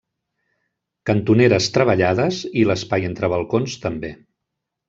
Cantoneres 1.09 1.69
treballades 1.77 2.41
i 2.63 2.67
l'espai 2.71 3.09
entre 3.11 3.33
balcons 3.35 3.77
també. 3.85 4.15